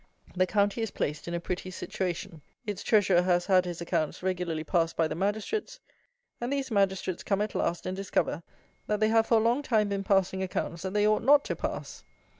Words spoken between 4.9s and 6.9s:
by the Magistrates; and these